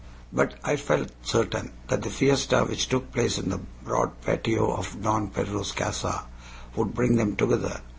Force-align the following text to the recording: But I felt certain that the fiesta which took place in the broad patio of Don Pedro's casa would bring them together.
But 0.33 0.55
I 0.63 0.77
felt 0.77 1.09
certain 1.21 1.73
that 1.87 2.01
the 2.01 2.09
fiesta 2.09 2.63
which 2.65 2.89
took 2.89 3.11
place 3.11 3.37
in 3.37 3.49
the 3.51 3.59
broad 3.85 4.19
patio 4.21 4.73
of 4.75 4.99
Don 4.99 5.27
Pedro's 5.29 5.73
casa 5.73 6.25
would 6.75 6.95
bring 6.95 7.17
them 7.17 7.35
together. 7.35 7.81